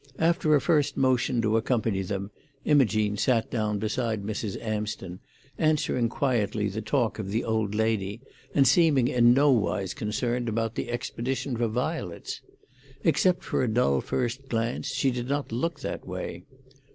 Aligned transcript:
After 0.17 0.55
a 0.55 0.59
first 0.61 0.97
motion 0.97 1.43
to 1.43 1.57
accompany 1.57 2.01
them, 2.01 2.31
Imogene 2.65 3.17
sat 3.17 3.51
down 3.51 3.77
beside 3.77 4.23
Mrs. 4.23 4.59
Amsden, 4.59 5.19
answering 5.59 6.09
quietly 6.09 6.67
the 6.69 6.81
talk 6.81 7.19
of 7.19 7.29
the 7.29 7.43
old 7.43 7.75
lady, 7.75 8.19
and 8.55 8.67
seeming 8.67 9.07
in 9.07 9.31
nowise 9.35 9.93
concerned 9.93 10.49
about 10.49 10.73
the 10.73 10.89
expedition 10.89 11.55
for 11.55 11.67
violets. 11.67 12.41
Except 13.03 13.43
for 13.43 13.61
a 13.61 13.67
dull 13.67 14.01
first 14.01 14.49
glance, 14.49 14.87
she 14.87 15.11
did 15.11 15.29
not 15.29 15.51
look 15.51 15.81
that 15.81 16.07
way. 16.07 16.45